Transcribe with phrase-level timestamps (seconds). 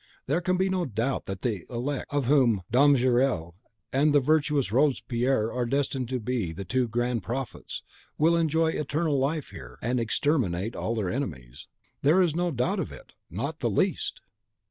[0.25, 3.53] There can be no doubt that the elect, of whom Dom Gerle
[3.93, 7.83] and the virtuous Robespierre are destined to be the two grand prophets,
[8.17, 11.67] will enjoy eternal life here, and exterminate all their enemies.
[12.01, 14.21] There is no doubt of it, not the least!"